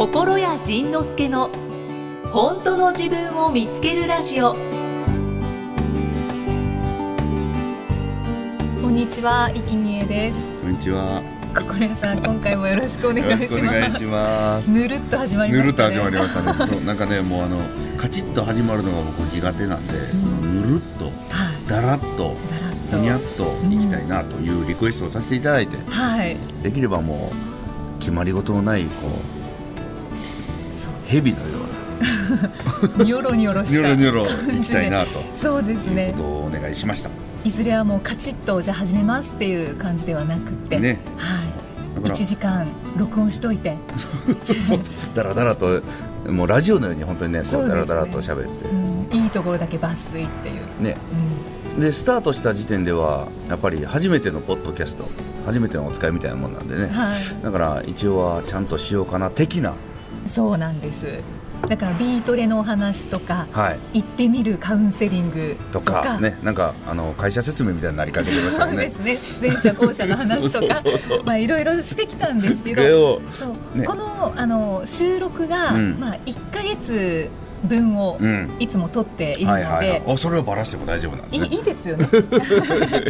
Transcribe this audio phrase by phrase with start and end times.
[0.00, 1.50] 心谷仁之助の
[2.32, 4.54] 本当の自分を見つけるラジオ。
[8.80, 10.38] こんにちは、生きみえです。
[10.62, 11.22] こんにちは。
[11.54, 14.70] 心谷さん、今回もよろしくお願いしよろしくお願いますします。
[14.70, 16.66] ぬるっと始まりまぬるっとしたね始まりましたね。
[16.66, 17.58] そう、なんかね、もうあの、
[17.98, 20.62] カチッと始まるのが僕苦手なんで、ん。
[20.62, 22.96] ぬるっと、はい、だらっと、だらっと。
[22.96, 27.30] ふにゃっといきたいなというリクエストをさせていただいて、はい、できればも
[27.98, 28.90] う、決まり事のない、こ
[29.36, 29.39] う
[31.10, 31.44] 蛇のよ
[33.04, 33.78] ニョロニョロうな、した。
[33.78, 35.22] ニョロニョロ感じでいきたいなと。
[35.34, 36.14] そうですね。
[36.16, 37.10] ことをお願いしました。
[37.44, 43.76] いずれはもうカチッとじゃあ始めますっていう感じではなくって、ね、はい、だから、1時間録音しといて、
[44.42, 44.80] そうそう、
[45.14, 45.82] だらだらと、
[46.26, 48.68] もうラジオのように本当にね、こうだらだらと喋って。
[48.68, 50.96] う、ん、いいところだけ抜粋っていう、ね、
[51.74, 55.08] うん、でスタートした時点ではやっぱり初めてのポッドキャスト
[55.44, 56.86] 初めてのお使いみたいなもんなんでね。
[56.86, 59.74] はい、だから一応はちゃんとしようかな的な
[60.26, 61.06] そうなんです。
[61.68, 64.00] だからビートレのお話とかはい。
[64.00, 68.88] 行ってみるカウンセリングととかかねなんかあの会社説明みたいになりかけてましたよね。
[68.88, 69.50] そうですね。
[69.50, 70.82] 前者後者の話とか
[71.24, 73.84] まあいろいろしてきたんですけどをそう、ね。
[73.84, 76.00] このあの収録が、うん。
[76.00, 77.28] まあ、1か月
[77.64, 78.50] 分をうん。
[78.58, 80.02] いつも撮っているので、はいはいはい。
[80.06, 81.56] あそれをバラしても大丈夫なんでいいすね。
[81.56, 82.08] いいですよね、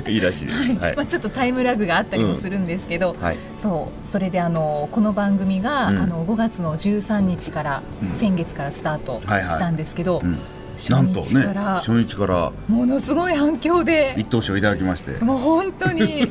[0.08, 0.78] いいらしいです。
[0.78, 0.96] はい。
[0.96, 3.36] まあ、ちょっとタイムラグがあったりもするんですけど、はい。
[3.58, 5.98] そうそれであのこの番組が、うん。
[5.98, 8.14] あの5月の13日から、うん。
[8.14, 9.50] 先月からスタートはいはい。
[9.50, 10.32] したんですけど、うん。
[10.32, 11.42] 初なんとね
[11.84, 12.52] 初日から。
[12.68, 14.14] ものすごい反響で。
[14.16, 15.22] 一等賞いただきまして。
[15.22, 16.00] もう本当に。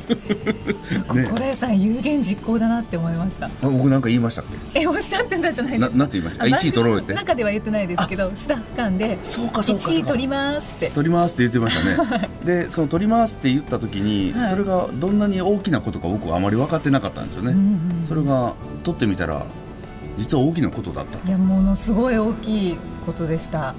[1.06, 3.46] 心谷さん有言実行だなって思いました。
[3.46, 5.96] あ僕なんか言いましたっえおっしゃってたじゃないですか。
[5.96, 6.44] なんて言いました？
[6.44, 7.14] ああ1位取ろうって。
[7.14, 10.90] 中では言ってないですけどスタッフ間でそうかそうかそう1位か取りますって。
[10.90, 12.28] 取りますって言ってましたね。
[12.44, 14.50] でその取りますって言った時に、はい。
[14.50, 17.54] それがどんなに大きなことか僕はあまり分かってなかったんですよね、
[18.08, 19.44] それが取ってみたら
[20.18, 23.74] 実は大きなことだったいやものすごい大きいことでした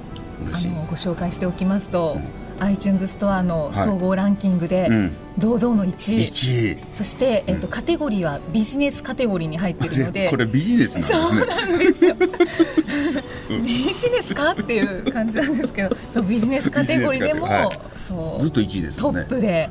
[0.54, 3.76] あのご紹介しておきますと、う iTunes ストアのはい。
[3.86, 6.78] 総合ランキングでうん、堂々の1位、1位。
[6.92, 12.16] そして、えっとうんカテゴリーはビジネスカテゴリーに入ってるのでこれビジネスなんですそうねなんですよ。
[13.50, 13.64] うん。
[13.64, 17.48] ビジネスかっていう感じなんですけどそうビジネスカテゴリーでも、
[17.96, 19.04] そうずっと1位ですね。
[19.10, 19.70] ップで、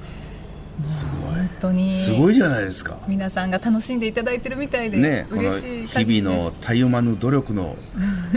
[0.89, 1.35] すごい。
[1.35, 2.97] 本当にすごいじゃないですか。
[3.07, 7.77] 皆さんが楽しんでいただいてるみたいで、ね嬉しい日々のたゆまぬ努力の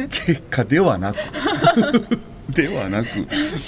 [0.09, 1.17] 結果ではなく
[2.49, 3.07] ではなく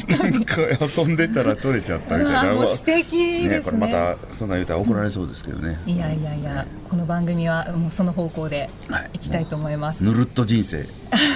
[0.07, 9.09] なんか遊んでたら取れちゃったみたいなあーもう素敵ねですねこれまたそんな言うたら怒られそうですけどね、いやいやいやこの番組はもうその方向ではい。
[9.13, 10.85] いきたいと思います、ぬるっと人生。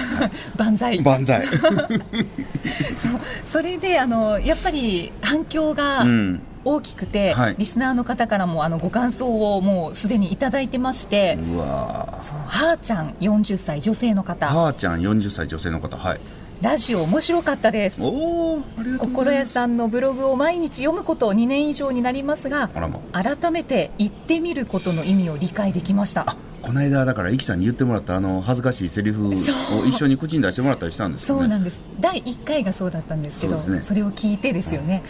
[0.56, 1.00] 万歳。
[1.00, 1.46] 万歳。
[2.96, 7.54] そうそれであのやっぱり反響がうん大きくて、はい。
[7.58, 14.46] リスナーの方からもあのご感想をもうすでにいただいてまして、うわそうはーちゃん40歳女性の方。
[14.46, 15.96] はーちゃん40歳女性の方。
[15.96, 16.20] はい。
[16.60, 18.00] ラジオ面白かったです。
[18.98, 26.24] 心屋さんのブログを毎日読むこと2年以上になりますがあらも改めて言ってみることの意味を理解できました。
[26.28, 29.32] あこの間だからイキさんに言ってもらったあの恥ずかしいセリフを
[29.86, 31.40] 一緒に口に出してもらったりしたんですよね。
[31.40, 31.80] そうなんです。
[32.00, 33.80] 第1回がそうだったんですけどそね。
[33.94, 35.02] れを聞いてですよね。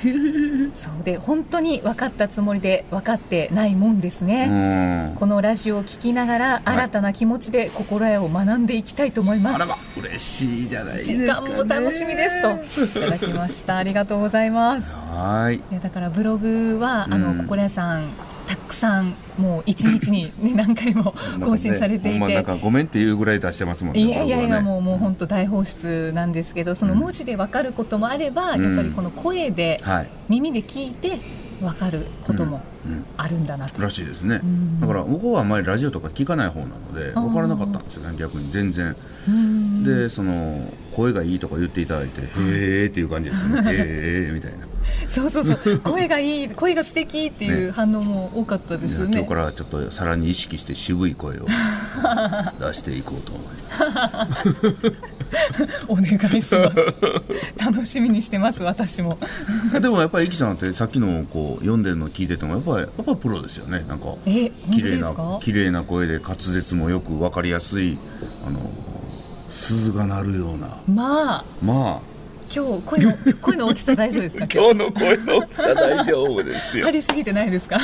[0.77, 1.05] そう。
[1.05, 5.15] で本当に分かったつもりで分かってないもんですうね、ん。
[5.17, 13.01] このラジオを聞きながら新たな気持ちで心得を学んでいきたいと思います、あらま嬉しいじゃないです時か、ね、間も楽しみですと。
[13.01, 13.77] いただきました。
[13.77, 14.87] ありがとうございます。
[14.87, 15.57] はーい。
[15.57, 17.39] いやだからブログはあの、うん。
[17.39, 18.25] 心屋さんた
[18.71, 21.15] くさんもう一日に、ね、何回も
[21.45, 28.63] 更新されていて、ほんまなんかごめんっていうぐらい出してますもんねいやいやいや、もうもう本当大放出なんですけどその文字で分かることもあれば、うん。
[28.63, 31.19] やっぱりこの声ではい、耳で聞いて
[31.61, 34.81] 分かることもうん、あるんだなと、らしいですね、うん。
[34.81, 38.97] だから僕はあんまりラジオとか聞かない方なので分からなかったんですよね逆に全然。
[39.29, 39.85] うん。
[39.85, 42.25] でその声がいいとか言っていただいてへ
[42.85, 43.61] えっていう感じですね。
[43.67, 44.70] へ えみたいな
[45.09, 45.79] そうそうそう。
[45.81, 47.73] 声がいい声が素敵っていうね。
[47.73, 49.13] 反応も多かったですよね。
[49.13, 51.47] いや今日からちょっとさらに意識して渋い声を
[52.61, 55.21] 出していこうと思います。
[55.89, 56.05] お願
[56.37, 56.77] いします。
[57.57, 59.19] 楽しみにしてます私も。
[59.81, 63.85] でもやっぱりイキさんってさっきのこう読んでるの聞いててもやっぱりやっぱりプロですよね。
[63.89, 65.13] なんか綺麗な
[65.43, 67.99] 綺麗な声で滑舌もよく分かりやすい
[68.47, 68.59] あの
[69.51, 70.79] 鈴が鳴るような。
[70.89, 71.45] まあ。
[71.63, 72.10] まあ
[72.55, 74.47] 今日声の 声の大きさ大丈夫ですか？
[74.53, 76.85] 今今日の声の大きさ大丈夫ですよ。
[76.87, 77.79] 日張りすぎてないですか？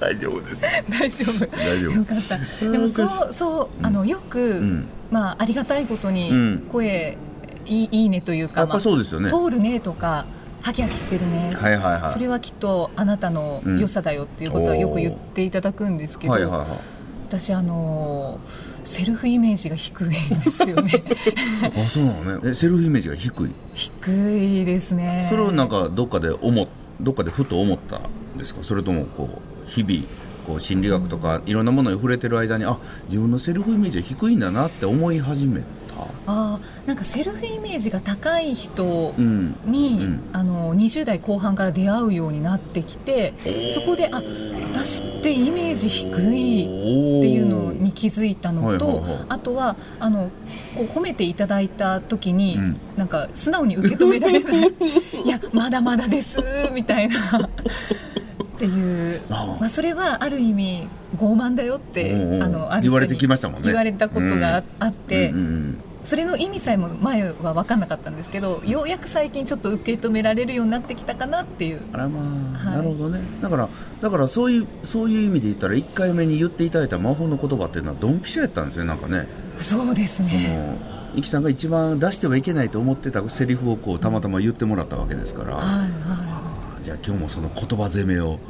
[0.00, 0.62] 大丈夫です。
[0.88, 1.46] 大丈夫。
[1.56, 1.92] 大丈夫。
[1.92, 2.38] よかった。
[2.70, 4.84] でもそうそうあのよく、うん。
[5.10, 6.66] まあ、ありがたいことにうん。
[6.72, 7.18] 声、
[7.66, 9.30] いいいいねというか、やっぱそうですよね。
[9.30, 10.24] まあ通るねとか
[10.62, 12.12] ハキハキしてるね、はいはいはい。
[12.14, 16.66] それはきっとあなたの良さだよっていうことはよく言っていただくんですけど、はいはいはい
[17.30, 18.40] 私あの
[18.84, 20.90] セルフイメージが低いんですよね。
[21.76, 22.50] あそうなのね。
[22.50, 23.50] えセルフイメージが低い？
[23.74, 24.32] 低
[24.62, 25.28] いですね。
[25.30, 26.66] それをなんかどっかで思っ
[27.00, 28.64] どっかでふと思ったんですか？
[28.64, 30.02] それともこう日々
[30.44, 32.78] こう心理学とかいろんなものに触れてる間にあ
[33.08, 35.66] 自分のセルフイメージが低いんだなって思い始めた
[36.26, 39.56] あーなんかセルフイメージが高い人うん。
[39.64, 40.20] に、うん。
[40.32, 43.34] あの20代後半から出会うようになってきて
[43.74, 44.22] そこであ
[44.72, 50.30] 私ってイメージ低いっていうのに気づいたのと、あとはあの
[50.76, 52.80] こう褒めていただいた時に、うん。
[52.96, 54.68] なんか素直に受け止められない
[55.24, 56.38] いやまだまだです
[56.72, 57.16] みたいな。
[57.16, 59.22] っていう。
[59.30, 63.68] あまあ、それはある意味傲慢だよっておうおうあの言われてきましたもんね。
[63.68, 71.82] 言われたことがあ,、あって、うんうんそれの意味さえも前は分かんなかったんですけどようやく最近ちょっと受け止められるようになってきたかなっていう。
[71.92, 72.76] あらまあ、はい。
[72.76, 73.20] なるほどね。
[73.42, 73.68] だから
[74.00, 79.26] だからそういうそういう意味で言ったら1回目に言っていただいた魔法の言葉っていうのはドンピシャやったんですねなんかね。
[79.60, 80.56] そうですそね
[81.12, 88.34] のイキさんが一番出してはいけないと思ってたセリフをこうたまたま言ってもらったわけですから、はいはあーじゃあ今日もその言葉攻めを。
[88.34, 88.38] い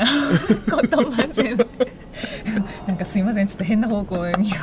[0.71, 1.90] 言葉全部なんか
[3.11, 3.47] すいません。
[3.47, 4.51] ちょっと変な方向に。
[4.51, 4.57] ね。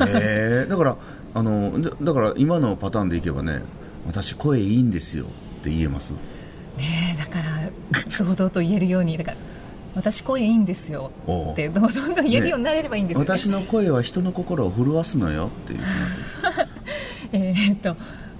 [0.00, 0.96] えーだから
[1.34, 3.62] あのだだから今のパターンでいけばね
[4.06, 5.28] 私声いいんですよっ
[5.62, 6.10] て言えます？
[6.10, 6.18] ね
[7.16, 7.70] えだから
[8.18, 9.36] 堂々と言えるようにだから
[9.94, 11.12] 私声いいんですよ
[11.52, 13.28] って堂々と言えるようになれればいいんですよ、ね。
[13.28, 15.80] 私の声は人の心を震わすのよっていう
[17.32, 17.96] えーっと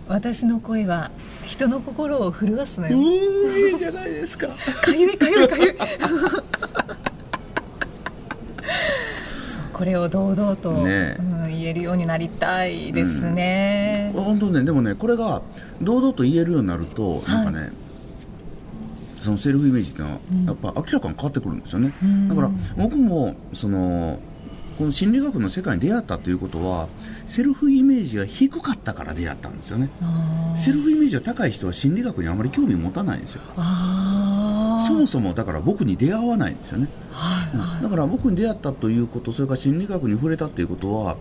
[0.08, 1.10] 私の声は
[1.46, 4.48] 人の心を震わすのうよーいいじゃないですか。
[4.48, 4.54] か
[4.92, 5.84] ゆいかゆいかゆいそ
[9.71, 11.16] うこれを堂々と、ね。
[11.18, 14.62] うん、言えるようになりたいですね、本当ね。
[14.62, 15.42] でもねこれが
[15.80, 17.72] 堂々と言えるようになるとなんかね、
[19.16, 20.44] そのセルフイメージっていうのはうん。
[20.44, 22.28] やっぱ明らかに変わってくるんですよね、うん。
[22.28, 24.20] だから僕もその
[24.78, 26.86] この心理学の世界に出会ったということは
[27.26, 29.90] セルフイメージが低かったから出会ったんですよね。
[30.54, 33.40] セルフイメージが高い人は心理学にあまり興味を持たないんですよ
[34.82, 36.88] そもそもだから僕に出会わないんですよね。
[37.10, 37.82] はいはい。
[37.82, 41.16] だから僕に出会ったということそれから心理学に触れたということは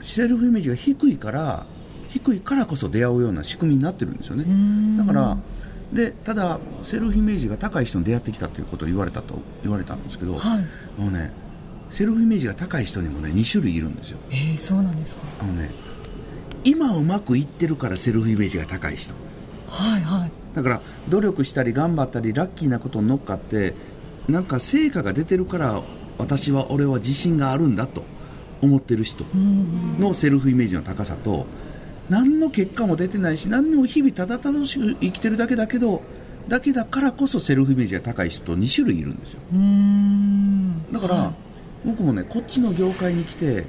[0.00, 1.66] セルフイメージが低いから
[2.10, 4.44] 低いからこそ出会うような仕組みになってるんですよね。
[4.98, 5.38] だから
[5.92, 10.64] でただセルフイメージが高い人に出会ってきたということを言われたと言われたんですけど、はい。
[10.98, 11.30] あのね
[11.90, 14.18] セルフイメージが高い人にもね2種類いるんですよ。
[14.30, 15.22] えー、そうなんですか。
[15.40, 15.70] あのね
[16.64, 19.14] 今うまくいってるからセルフイメージが高い人。
[19.68, 23.74] はいはいだから努力したり頑張ったりラッキーなことに乗っかって
[24.28, 25.82] なんか成果が出てるから
[26.18, 28.02] 私は俺は自信があるんだと
[28.60, 31.46] 思ってる人うんのセルフイメージの高さと
[32.10, 36.02] 何の結果も出てないし何にも日々ただただしく生きてるだけだけど
[36.48, 39.40] だけだからこそセルフイメージが高い人と2種類いるんですよ。
[40.90, 41.34] だから、はい。
[41.86, 43.64] 僕もねこっちの業界に来て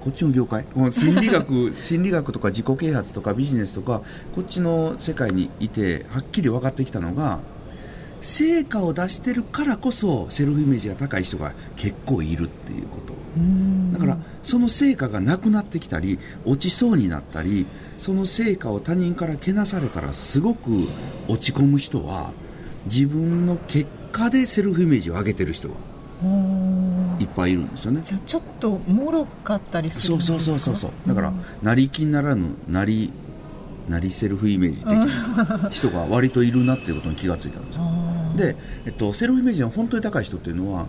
[0.00, 0.64] こっちの業界？
[0.64, 4.02] この心理学 心理学とか自己啓発とかビジネスとか
[4.34, 7.40] こっちの世界にいてはっきり分かってきたのが
[8.22, 13.14] 成果を出してるからこそセルフイメージが高い人が結構いるっていうこと。
[13.92, 20.88] だからその成果がなくなってきたり落ちそうになったりその成果を他人からけなされたらすごく
[21.28, 22.32] 落ち込む人は
[22.86, 25.74] 自分の結果でセルフイメージを上げてる人が
[26.24, 26.79] おー
[27.20, 28.00] いっぱいいるんですよね。
[28.02, 30.38] じゃあちょっと脆かったりするんですか？
[30.40, 33.12] そうそうそうそうだからんなりきならぬなり
[33.88, 37.84] なりセルフイメージ的な人が割といるなっていうことに気がついたんですよ。
[38.36, 40.86] で、えっと、セルフイメージが本当に高い人っていうのは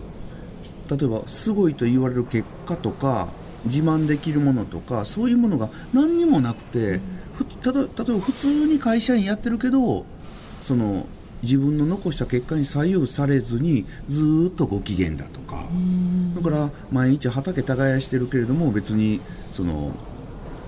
[0.88, 3.28] 例えばすごいと言われる結果とか
[3.64, 7.00] 自慢できるものとかそういうものが何にもなくて、
[7.34, 10.04] ふたと例えば普通に会社員やってるけど
[10.62, 11.06] その
[11.42, 16.34] 自分の残した結果に左右されずにずーっとご機嫌だとか、うん。
[16.34, 19.20] だから毎日畑耕してるけれども別に
[19.52, 19.92] その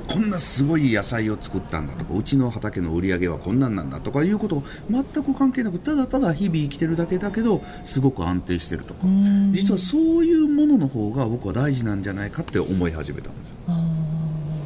[0.09, 9.07] こんなすごい野菜を作ったんだとかうちの畑の売り上げはこんなんなんだとかいうこと全く関係なくただただ日々生きてるだけだけどすごく安定してるとか。
[9.07, 9.53] うん。
[9.55, 13.57] 実はそういうものの方が僕は大事なんじゃないかって思い始めたんですよ。
[13.69, 13.85] あ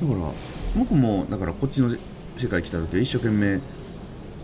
[0.03, 0.33] だから
[0.77, 1.91] 僕もだからこっちの
[2.37, 3.61] 世界来た時は一生懸命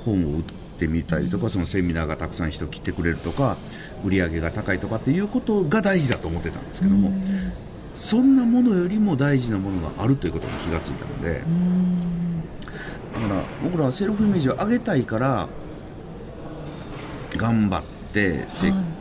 [0.05, 3.57] 本を売ってみたりとかそのセミナーがたくさん人来てくれるとか
[4.05, 7.53] 売り上げが高いとかっていうことが大事だと思ってたんですーけども、うん
[7.97, 12.43] そんなものよりも大事なものがあるということに気がついたのでうん
[13.15, 15.49] だから僕らはセルフイメージを上げたいから
[17.37, 18.47] 頑張って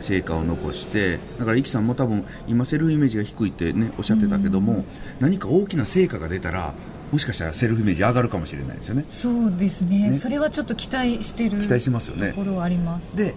[0.00, 4.84] 成果を残してだからイキさんも多分今セルフイメージが低いってねおっしゃってたけども
[5.20, 6.74] 何か大きな成果が出たら
[7.14, 9.04] もしかしたらセルフイメージ上がるかもしれないですよね。
[9.08, 10.10] そうですね。
[10.10, 10.12] ね。
[10.14, 12.30] それはちょっと期待してる期待してますよね。
[12.30, 13.16] ところはあります。
[13.16, 13.36] で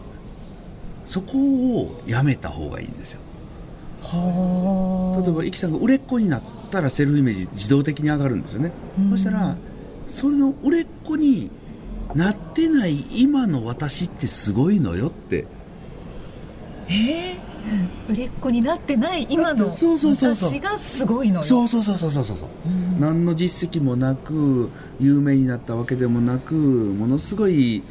[1.06, 3.20] そこをやめた方がいいんですよ。
[4.02, 5.22] はあ。
[5.22, 6.42] 例えばイキさんが売れっ子になっ
[6.72, 9.10] たらセルフイメージ自動的に上がるんですよね、うん。
[9.12, 9.56] そしたら
[10.08, 11.52] それの売れっ子に
[12.16, 15.46] なってない今の私ってすごいのよって。
[16.90, 17.38] えー？
[18.10, 20.50] 売れっ子になってない今のそうそうそうそう。
[20.50, 21.44] 私がすごいのよ。
[21.44, 23.00] そうそうそうそうそうそう、うん。
[23.00, 24.70] 何の実績もなく
[25.00, 27.84] 有名になったわけでもなくものすごい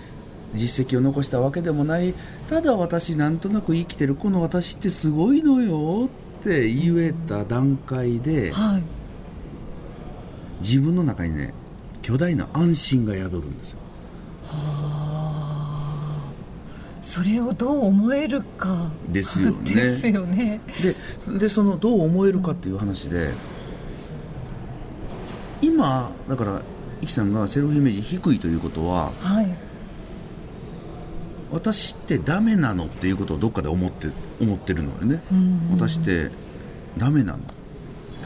[0.55, 2.15] 実績を残したわけでもない。
[2.49, 6.09] ただ私なんとなく生きてるこの私ってすごいのよ
[6.41, 8.83] って言えた段階ではい。
[10.63, 11.53] 自分の中にね
[12.03, 13.79] 巨大な安心が宿るんですよ
[14.45, 14.53] は
[16.96, 18.91] あそれをどう思えるか。
[19.09, 19.75] ですよね。
[19.75, 20.61] ですよね。
[21.29, 23.31] ででそのどう思えるかっていう話で、
[25.63, 26.63] 今だから
[27.01, 29.57] イキさんがセルフイメージ低いということははい。
[31.53, 34.09] 私ってダメなのっていうことをどっかで思って
[34.41, 36.33] 思ってるのよね、うん私って
[36.99, 37.39] ダメなの。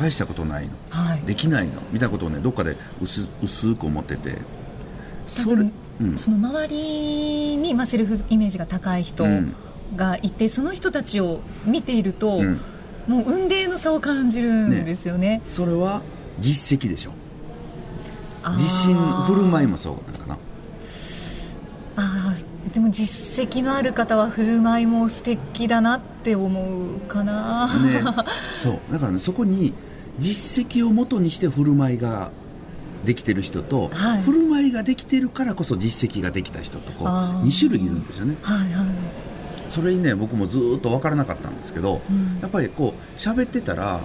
[0.01, 0.73] 大したことないの。
[0.89, 1.21] はい。
[1.27, 1.83] できないの。
[1.93, 4.39] みたいなことをねどっかで薄薄く思ってて
[5.37, 6.19] 多分うん。
[6.19, 9.55] その周りに、まあ、セルフイメージが高い人うん。
[9.97, 12.61] がいて、その人たちを見ていると、うん。
[13.07, 15.43] もう雲泥の差を感じるんですよね。
[15.49, 16.03] それは
[16.39, 17.13] 実績でしょ。
[18.53, 20.39] 自信振る舞いもそうなんかな。
[21.97, 28.01] あーでも実績のある方は振る舞いも素敵だなって思うかな、ね、
[28.63, 28.79] そう。
[28.93, 29.73] だからねそこに
[30.19, 32.31] 実績をもとにして振る舞いが
[33.05, 34.23] できてる人と、はい。
[34.23, 37.47] 振る舞いができてるからこそ実績ができた人とこうあー。
[37.47, 38.37] 2種類いるんですよね。
[38.43, 38.87] はいはい、
[39.71, 42.39] それにね僕もずーっと分からなかったんですけど、うん。
[42.41, 44.01] やっぱりこう喋ってたら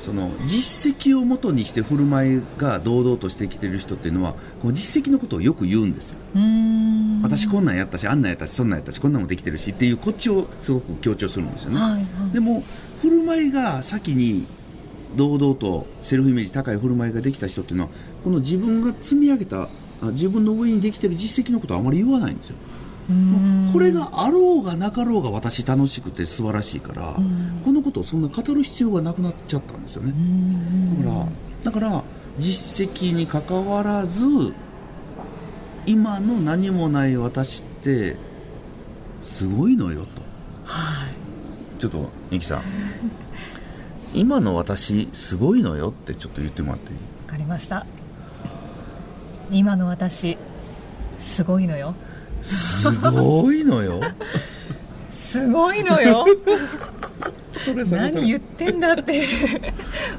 [0.00, 6.18] その実績をもとにして振る舞いが堂々としてきてる人っていうのはこう実績のことをよく言うんですよ。
[7.22, 12.02] 私こんなんやったしあんなんやったしそんなんやったしこんなんもできてるしっていうこっちをすごく強調するんですよね、はいはい。
[12.32, 12.64] でも
[13.00, 14.44] 振る舞いが先に
[15.16, 17.90] 堂々とセルフイメージ高い振る舞いができた人っていうのは
[18.24, 19.68] この自分が積み上げた
[20.00, 22.56] あ自分の上にできてる実績のことはあまり言わないんですよ。
[23.72, 27.60] これがあろうがなかろうが私楽しくて素晴らしいからうん。
[27.64, 30.14] このことをそんな語る必要がなくなっちゃったんですよね。
[31.02, 31.26] だから
[31.64, 32.04] だから
[32.38, 34.24] 実績にかかわらず
[35.84, 38.16] 今の何もない私って
[39.20, 40.22] すごいのよと。
[40.64, 41.80] はい。
[41.80, 42.62] ちょっとニキさん
[44.14, 46.98] 今の私すごいのよってちょっと言ってもらっていい？
[47.26, 47.86] わかりました。
[49.50, 50.36] 今の私
[51.18, 51.94] すごいのよ。
[52.42, 54.00] すごいのよ。
[55.10, 56.26] すごいのよ。
[57.56, 59.26] それ何言ってんだって。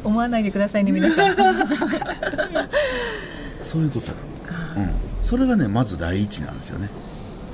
[0.04, 1.36] 思わないでくださいね皆さん。
[3.62, 4.90] そういうこと、うん、
[5.24, 6.90] それがねまず第一なんですよね。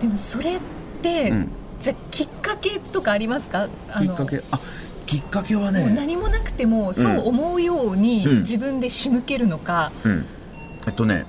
[0.02, 0.60] でもそれっ
[1.02, 1.50] て、うん。
[1.80, 3.70] じゃあきっかけとかありますか？
[3.92, 4.42] あのきっかけ？
[4.52, 4.60] あ
[5.10, 8.40] きっかけはね何もなくてもそう思うようにうん。
[8.42, 10.26] 自分で仕向けるのか、うん。
[10.86, 11.26] えっとね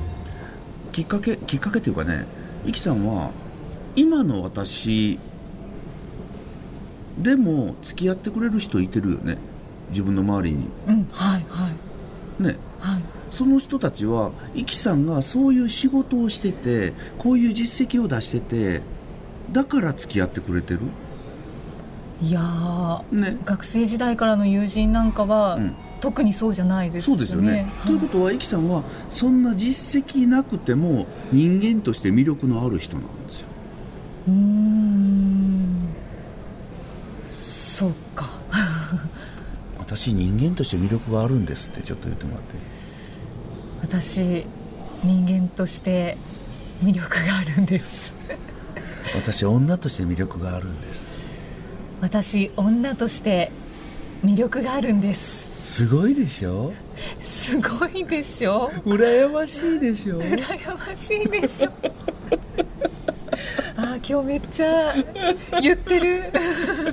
[0.93, 2.27] きっかけきっかけっていうかね
[2.67, 3.31] イキさんは
[3.97, 5.19] 今の私
[7.17, 9.39] でも付き合ってくれる人いてるよね。
[9.89, 10.67] 自分の周りに。
[10.87, 11.71] うんはいは
[12.39, 12.43] い。
[12.43, 12.57] ね。
[12.81, 13.03] はい。
[13.31, 18.83] その人たちはイキさんがそういう仕事をしててこういう実績を出してて
[19.51, 20.81] だから付き合ってくれてる
[22.23, 23.39] いやーね。
[23.45, 25.75] 学生時代からの友人なんかは、うん。
[26.01, 27.71] 特にそうじゃないですそうですよね。
[27.87, 33.47] ということは、イキさんはそんな実績なくても人間として魅力のある人なんですよ。
[34.29, 35.89] うーん。
[37.29, 38.31] そうか。
[39.79, 42.57] 私人間として魅力があるんですってちょっと言ってもらって。
[43.83, 44.47] 私
[45.03, 46.17] 人間として
[46.83, 48.15] 魅力があるんです。
[49.15, 51.10] 私女として魅力があるんです
[52.01, 53.51] 私女として
[54.25, 55.49] 魅力があるんです。
[55.63, 56.73] すごいでしょ？
[57.23, 58.71] すごいでしょ？
[58.85, 60.21] 羨ましいでしょ？
[60.21, 61.71] 羨ましいでしょ？
[63.77, 64.95] あー今日めっちゃ
[65.61, 66.33] 言ってる。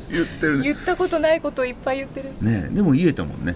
[0.09, 0.57] 言ってる。
[0.59, 2.31] ね言ったことないこといっぱい言ってる。
[2.41, 3.55] ねでも言えたもんね、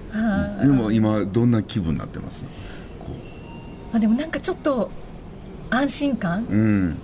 [0.62, 2.44] でも今どんな気分になってます？
[3.00, 3.08] こ
[3.92, 4.90] まあ、でもなんかちょっと
[5.70, 6.46] 安心感？
[6.50, 6.98] ううん、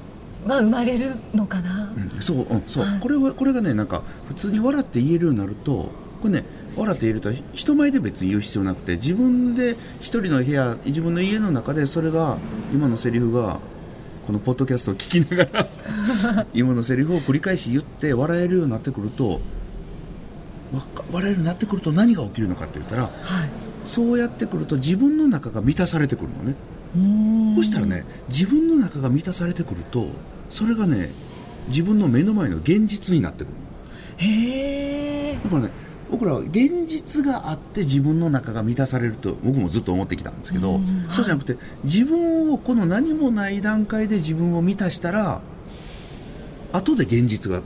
[0.55, 2.99] は生まれるのかな、うん、そう、うん、そう、はい。
[2.99, 12.37] これはこれがねなんか普通に笑って言えるようになるとこれね笑って言えると人前で別に言う必要なくて自分で一人の部屋自分の家の中でそれが
[12.73, 13.59] 今のセリフが
[14.25, 19.39] このポッドキャストを聞きながら 今のセリフを繰り返し言って笑えるようになってくると
[21.11, 23.11] 笑えるようになってくると何が起きるのかって言ったらはい。
[23.85, 26.55] そうやってくると自分の中が満たされてくるのね。
[27.55, 30.09] そしたらね自分の中が満たされてくると
[30.49, 31.11] それがね
[31.67, 33.53] 自分の目の前の現実になってくる
[34.17, 35.71] へえだからね
[36.09, 40.79] 僕らは現実があって自分の中が満たされると僕もずっと思ってきたんですけど、
[41.11, 45.41] そうじゃなくて自分をこの何もない段階で自分を満たしたら
[46.71, 47.61] 後で現実が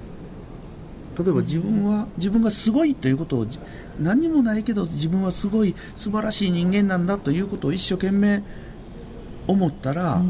[1.18, 3.48] 例えば自分は自分がすごいということを
[4.00, 8.42] 何もないけど自分はすごい素晴らしい人間なんだということを一生懸命
[9.48, 10.22] 思ったら、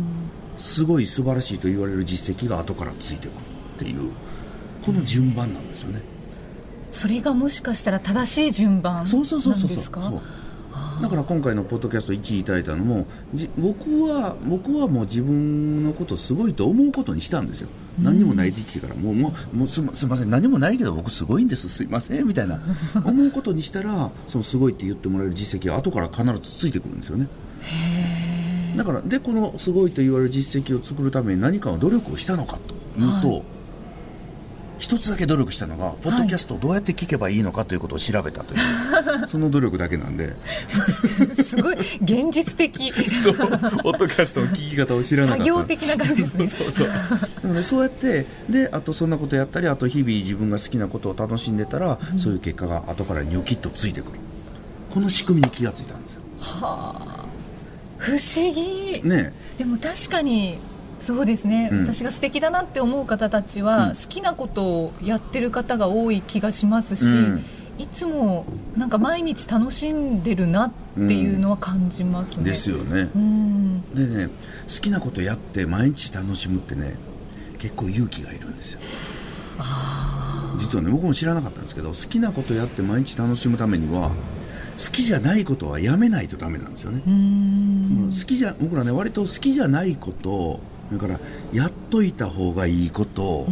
[0.58, 3.34] すごい素晴らしいと言われる実績が後からついてくる
[3.76, 4.12] っていう
[4.86, 6.02] この順番なんですよね。
[6.90, 9.70] それがもしかしたら正しい順番なんですかそうそうそう。
[9.70, 10.22] そうそう。
[11.02, 13.06] だから今回のポッドキャスト1位いただいたのも
[13.58, 18.96] 僕は僕はもう自分のことすごいと思うことにしたんですよ、うん、何もない時期から。
[18.96, 20.30] もうもうもうすすみません。
[20.30, 21.70] 何もないけど僕すごいんです。
[21.70, 22.28] すいません。
[22.28, 22.62] みたいな。
[23.04, 27.28] 思うことにしたらそのすごいって言ってもらえる実績が後から必ずついてくるんですよね
[28.76, 32.58] だからでこのすごいと言われる実績を作るために何かの努力をしたのか
[32.96, 33.44] というと、はい
[34.82, 40.34] 一つだけ努力したのが、ポッドキャストをどうやって聞けばいいのかということを調べたという、はい、その努力だけなんで。
[41.46, 42.92] すごい、現実的。
[43.22, 43.46] そう、ポ
[43.92, 45.44] ッドキャストの聞き方を知らなかった。
[45.46, 46.48] 作業的な感じですね。
[46.48, 46.88] そうそう。
[47.44, 54.12] なので、そうやって、で、あとそんなことやったり、あと日々自分が好きなことを楽しんでたら、うん、そういう結果が後からニョキッとついてくる。
[54.90, 56.22] この仕組みに気がついたんですよ。
[56.40, 57.31] はあ。
[58.02, 59.02] 不思議。
[59.04, 60.58] ねでも確かに
[61.00, 67.46] そうですね、うん、私が素敵だなって思う方たちは、好きなことをやってる方が多い気がしますし、うん、
[67.80, 68.46] いつも
[68.78, 72.44] なんか毎日楽しんでるなっていうのは感じますね。
[72.44, 73.10] ですよね。
[73.96, 74.28] でね
[74.68, 76.96] 好きなことやって毎日楽しむってね
[77.58, 78.80] 結構勇気がいるんですよ。
[80.60, 84.12] 実はね僕も知らなかったんですけど好きなことやって毎日楽しむためには
[84.78, 87.02] 好きじゃないことはやめないとダメなんですよね。
[88.12, 90.60] 好きじゃ僕らね割と好きじゃないこと
[90.92, 91.20] だから
[91.54, 93.48] やっといた方がいいこと、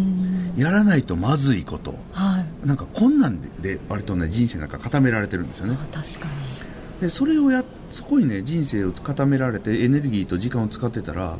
[0.58, 5.77] やらないとまずいこと、はい、なんか困難で割とね人生なんか固められてるんですよね。
[5.94, 7.01] 確かに。
[7.01, 11.38] でそれをやそこにね人生を固められてエネルギーと時間を使ってたら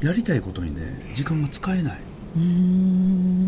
[0.00, 2.00] やりたいことにね時間が使えない。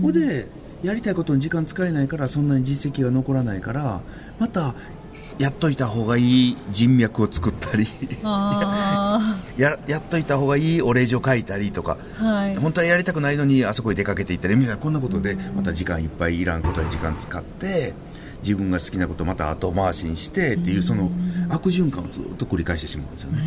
[0.03, 0.49] ほで
[0.83, 4.03] やりたいことに時間使えないからそんなに実績が残らないから
[4.39, 4.75] また
[5.39, 7.87] やっといた方がいい人脈を作ったり。
[9.57, 14.57] ややっといた方がいいお礼状書いたりとか、はい、本当はやりたくないのにあそこに出かけていったり。
[14.57, 17.95] みたいなこんなことでまた時間いっぱいいらんことに時間使って
[18.43, 21.11] 自分が好きなことまた後回しにしてっていうその
[21.49, 23.39] 悪循環をずっと繰り返してしまうんですよね。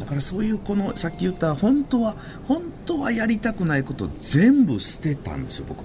[0.00, 5.84] だからそういうこのさっき言った本当は本当はやりたくないこと全部捨てたんですよ僕。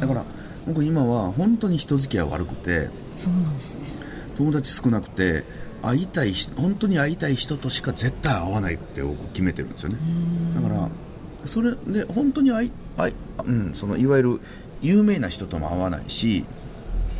[0.00, 0.24] だから
[0.72, 3.82] 僕今は本当に人付き合い悪くてそうなんですね。
[4.36, 5.44] 友達少なくて
[5.82, 9.98] 会いたい本当に会いたい人としか絶対会わないって僕決めてるんですよね。
[10.54, 10.88] だから
[11.46, 14.40] それで本当に会い会い、うん、そのいわゆる
[14.82, 16.44] 有名な人とも会わないし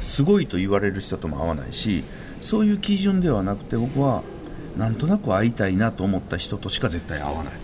[0.01, 2.05] すごいと言われる人とも会わないし
[2.41, 4.23] そういう基準ではなくて僕は
[4.79, 7.57] なんとなく会いたいなと思った人としか絶対会わないっ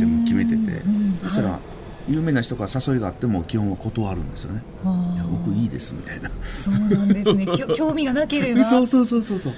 [0.00, 0.82] ても決めてて。
[1.22, 1.60] そしたら、
[2.08, 4.62] 有名な人から誘いがあっても基本は断るんですよね。
[5.14, 6.30] いや僕いいですみたいな。
[6.54, 7.46] そうなんですね。
[7.76, 8.64] 興味がなければ。
[8.64, 9.52] そうそうそうそうそう、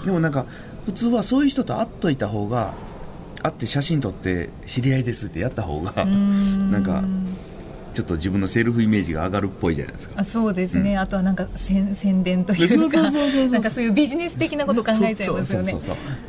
[0.00, 0.46] うん、でもなんか
[0.86, 2.74] 普通はそういう人と会っといた方が
[3.42, 7.02] 会って写真撮って知り合いですってやった方がなんか
[7.94, 10.14] ちょっと自分のセルフイメージが上がるっぽいじゃないですか。
[10.18, 13.08] あそうですね、うん、あとはなんか宣宣伝というかな
[13.58, 15.76] んかそういうビジネス的なこと考えちゃいますよね。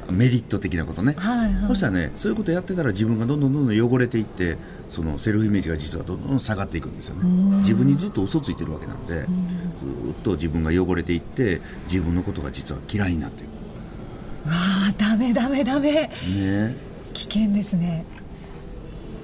[0.09, 4.57] メリット的なことね、はいはい、そしたらねそういうことやってたら自分がどんどんどんどん汚れていって
[4.93, 7.23] そのセルフイメージが実はどんどん下がっていくんですよね。
[7.61, 9.27] 自分にずっと嘘ついてるわけなんでずっ
[10.23, 13.49] と自分が汚れていって自分のことが実は嫌いになっていく。
[14.47, 16.11] わあダメダメダメ。
[16.27, 16.75] ね。
[17.15, 18.05] 危険ですね。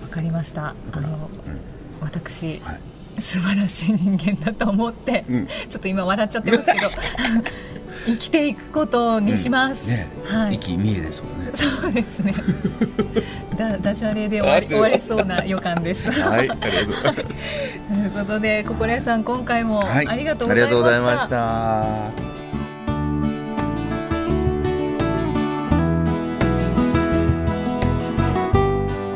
[0.01, 0.73] わかりました。
[0.91, 1.59] あの、うん。
[2.01, 6.79] 私、はい、素晴らしい人間だと思って、うん、ちょっと今笑っちゃってますけど
[8.05, 11.51] 生きていくことにします、うんね、はい、生き見えですもんね。
[11.53, 12.33] そうですね。
[13.57, 16.09] だダジャレで終わり終わりそうな予感です。
[16.11, 16.71] はいあり
[17.03, 22.11] がとうということで心得さん今回もありがとうございました、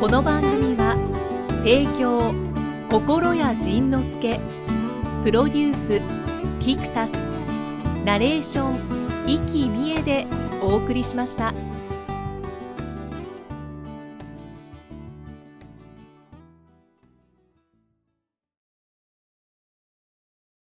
[0.00, 0.96] この番組は
[1.62, 2.34] 提供
[2.90, 4.54] 心谷仁之助。
[5.24, 6.02] プロデュース
[6.60, 7.33] キクタス
[8.04, 10.26] ナレーション生きみえで
[10.60, 11.54] お送りしました。